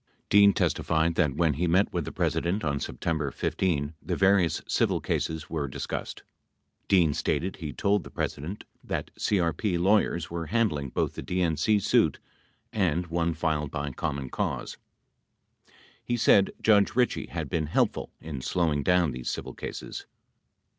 [0.29, 4.99] Dean testified that, when he met with the President on September 15, the various civil
[4.99, 6.23] cases were discussed.
[6.87, 12.17] Dean stated he told the President that CRP lawyers were handling both the DNC suit
[12.73, 14.75] and one filed by Common Cause.
[16.03, 20.07] He said Judge Ritchie had been helpful in slowing down these civil cases.